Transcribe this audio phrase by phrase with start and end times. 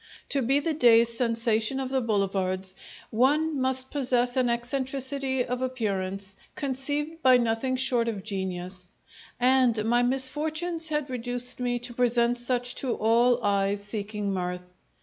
[0.29, 2.73] To be the day's sensation of the boulevards
[3.11, 8.89] one must possess an eccentricity of appearance conceived by nothing short of genius;
[9.39, 14.73] and my misfortunes had reduced me to present such to all eyes seeking mirth.